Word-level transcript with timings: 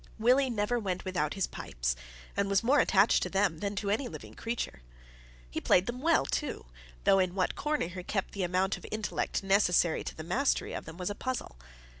Willie 0.17 0.49
never 0.49 0.79
went 0.79 1.05
without 1.05 1.35
his 1.35 1.45
pipes, 1.45 1.95
and 2.35 2.49
was 2.49 2.63
more 2.63 2.79
attached 2.79 3.21
to 3.21 3.29
them 3.29 3.59
than 3.59 3.75
to 3.75 3.91
any 3.91 4.07
living 4.07 4.33
creature. 4.33 4.81
He 5.47 5.61
played 5.61 5.85
them 5.85 6.01
well, 6.01 6.25
too, 6.25 6.65
though 7.03 7.19
in 7.19 7.35
what 7.35 7.53
corner 7.55 7.85
he 7.85 8.01
kept 8.01 8.31
the 8.31 8.41
amount 8.41 8.77
of 8.77 8.85
intellect 8.91 9.43
necessary 9.43 10.03
to 10.05 10.15
the 10.15 10.23
mastery 10.23 10.73
of 10.73 10.85
them 10.85 10.97
was 10.97 11.11
a 11.11 11.15
puzzle. 11.15 11.55